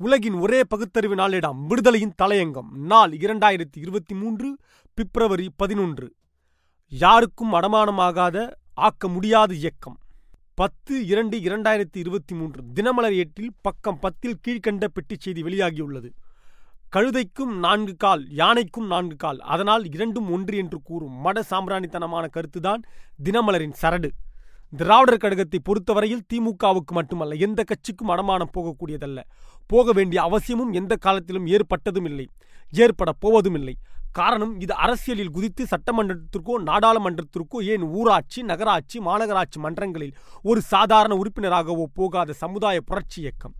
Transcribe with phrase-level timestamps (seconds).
[0.00, 2.70] உலகின் ஒரே பகுத்தறிவு நாளிடம் விடுதலையின் தலையங்கம்.
[2.72, 4.58] நாள் இரண்டாயிரத்தி இருபத்தி மூன்று
[4.94, 6.14] பிப்ரவரி பதினொன்று.
[6.88, 9.98] யாருக்கும் அடமானமாகாத ஆக்க முடியாத இயக்கம்.
[10.54, 16.10] பத்து இரண்டு இரண்டாயிரத்தி இருபத்தி மூன்று தினமலர் ஏட்டில் பக்கம் பத்தில் கீழ்கண்ட பெட்டிச் செய்தி வெளியாகியுள்ளது.
[16.96, 22.82] கழுதைக்கும் நான்கு கால் யானைக்கும் நான்கு கால் அதனால் இரண்டும் ஒன்று என்று கூறும் மட சாம்பிராணித்தனமான கருத்துதான்
[23.24, 24.10] தினமலரின் சரடு.
[24.72, 29.20] திராவிடர் கழகத்தை பொறுத்தவரையில் திமுகவுக்கு மட்டுமல்ல எந்த கட்சிக்கும் அடமானம் போகக்கூடியதல்ல.
[29.70, 32.26] போக வேண்டிய அவசியமும் எந்த காலத்திலும் ஏற்பட்டதும் இல்லை.
[32.72, 33.74] ஏற்பட போவதும் இல்லை.
[34.18, 40.14] காரணம் இது அரசியலில் குதித்து சட்டமன்றத்திற்கோ நாடாளுமன்றத்திற்கோ ஏன் ஊராட்சி நகராட்சி மாநகராட்சி மன்றங்களில்
[40.50, 43.56] ஒரு சாதாரண உறுப்பினராகவோ போகாத சமுதாய புரட்சி இயக்கம்?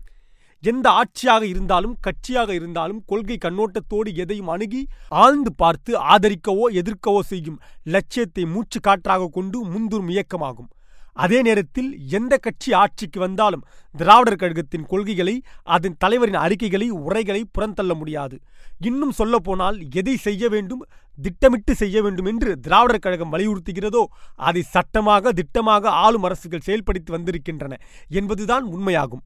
[0.63, 4.81] எந்த ஆட்சியாக இருந்தாலும் கட்சியாக இருந்தாலும் கொள்கை கண்ணோட்டத்தோடு எதையும் அணுகி
[5.23, 7.61] ஆழ்ந்து பார்த்து ஆதரிக்கவோ எதிர்க்கவோ செய்யும்
[7.95, 10.69] லட்சியத்தை மூச்சு காற்றாக கொண்டு முந்துரும் இயக்கமாகும்.
[11.13, 18.39] அதே நேரத்தில் எந்த கட்சி ஆட்சிக்கு வந்தாலும் திராவிடர் கழகத்தின் கொள்கைகளை அதன் தலைவரின் அறிக்கைகளை உரைகளை புறந்தள்ள முடியாது.
[18.79, 20.85] இன்னும் சொல்லப்போனால் எதை செய்ய வேண்டும்
[21.17, 24.03] திட்டமிட்டு செய்ய வேண்டும் என்று திராவிடர் கழகம் வலியுறுத்துகிறதோ
[24.35, 27.77] அதை சட்டமாக திட்டமாக ஆளும் அரசுகள் செயல்படுத்தி வந்திருக்கின்றன
[28.09, 29.25] என்பதுதான் உண்மையாகும்.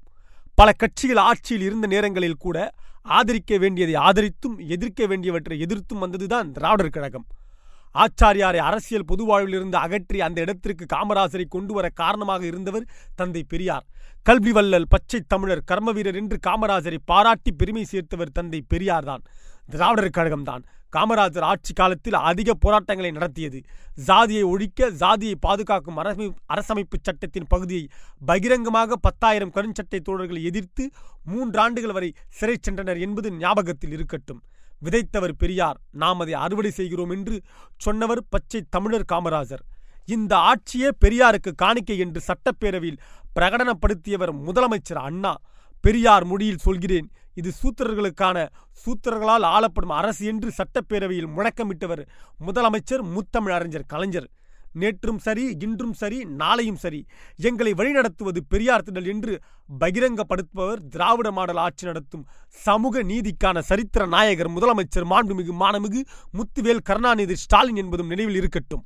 [0.55, 7.25] பல கட்சிகள் ஆட்சியில் இருந்த நேரங்களில் கூட ஆதரிக்க வேண்டியதை ஆதரித்தும் எதிர்க்க வேண்டியவற்றை எதிர்த்தும் வந்ததுதான் திராவிடர் கழகம்.
[8.01, 13.85] ஆச்சாரியாரை அரசியல் பொதுவாழ்விலிருந்து அகற்றி அந்த இடத்திற்கு காமராசரை கொண்டு வர காரணமாக இருந்தவர் தந்தை பெரியார்.
[14.27, 19.25] கல்வி வல்லல் பச்சை தமிழர் கர்மவீரர் என்று காமராஜரை பாராட்டி பெருமை சேர்த்தவர் தந்தை பெரியார் தான்
[19.73, 20.63] திராவிடர் கழகம்தான்.
[20.95, 23.59] காமராஜர் ஆட்சி காலத்தில் அதிக போராட்டங்களை நடத்தியது.
[24.07, 27.85] ஜாதியை ஒழிக்க ஜாதியை பாதுகாக்கும் அரசமை அரசமைப்பு சட்டத்தின் பகுதியை
[28.29, 30.85] பகிரங்கமாக பத்தாயிரம் கருஞ்சட்டை தோழர்களை எதிர்த்து
[31.31, 34.41] மூன்றாண்டுகள் வரை சிறை சென்றனர் என்பது ஞாபகத்தில் இருக்கட்டும்.
[34.83, 37.35] விதைத்தவர் பெரியார் நாம் அதை அறுவடை செய்கிறோம் என்று
[37.77, 39.63] சொன்னவர் பச்சை தமிழர் காமராஜர்.
[40.05, 43.01] இந்த ஆட்சியே பெரியாருக்கு காணிக்கை என்று சட்டப்பேரவையில்
[43.35, 45.33] பிரகடனப்படுத்தியவர் முதலமைச்சர் அண்ணா.
[45.81, 48.37] பெரியார் மொழியில் சொல்கிறேன் இது சூத்திரர்களுக்கான
[48.83, 52.03] சூத்திரர்களால் ஆளப்படும் அரசு என்று சட்டப்பேரவையில் முழக்கமிட்டவர்
[52.45, 54.27] முதலமைச்சர் முத்தமிழ் அறிஞர் கலைஞர்.
[54.79, 57.05] நேற்றும் சரி இன்றும் சரி நாளையும் சரி.
[57.37, 59.39] எங்களை வழிநடத்துவது பெரியார் திடல் என்று
[59.79, 67.75] பகிரங்கப்படுத்துபவர் திராவிட மாடல் ஆட்சி நடத்தும் சமூக நீதிக்கான சரித்திர நாயகர் முதலமைச்சர் மாண்புமிகு மானமிகு முத்துவேல் கருணாநிதி ஸ்டாலின்
[67.75, 68.85] என்பதும் நினைவில் இருக்கட்டும்.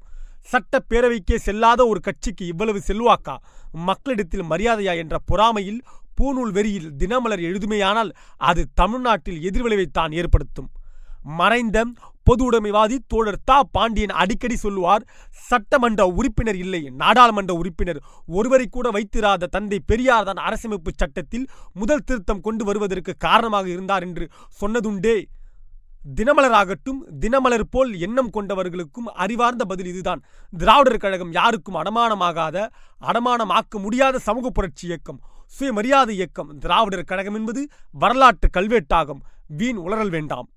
[0.51, 3.38] சட்டப்பேரவைக்கே செல்லாத ஒரு கட்சிக்கு இவ்வளவு செல்வாக்கா?
[3.72, 5.81] மக்களிடத்தில் மரியாதையா என்ற பொறாமையில்
[6.22, 10.69] பூநூல் வெறியில் தினமலர் எழுதுமையானால் அது தமிழ்நாட்டில் எதிர்விளைவைத்தான் ஏற்படுத்தும்.
[11.23, 11.85] மறைந்த
[12.27, 13.57] பொது உடைமைவாதி தோழர் தா.
[13.75, 15.03] பாண்டியன் அடிக்கடி சொல்லுவார்
[15.49, 17.99] சட்டமன்ற உறுப்பினர் இல்லை நாடாளுமன்ற உறுப்பினர்.
[18.38, 24.27] ஒருவரை கூட வைத்திராத தந்தை பெரியார் தான் அரசமைப்பு சட்டத்தில் முதல் திருத்தம் கொண்டு வருவதற்கு காரணமாக இருந்தார் என்று
[24.61, 25.17] சொன்னதுண்டே.
[26.17, 30.21] தினமலராகட்டும் தினமலர் போல் எண்ணம் கொண்டவர்களுக்கும் அறிவார்ந்த பதில் இதுதான்.
[30.57, 32.57] திராவிடர் கழகம் யாருக்கும் அடமானமாகாத
[33.01, 35.19] அடமானமாக்க முடியாத சமூக புரட்சி இயக்கம்.
[35.45, 36.51] சுயமரியாதை இயக்கம்.
[36.59, 37.63] திராவிடர் கழகம் என்பது
[38.03, 39.23] வரலாற்று கல்வெட்டாகும்.
[39.47, 40.47] வீண் உளறல் வேண்டாம்.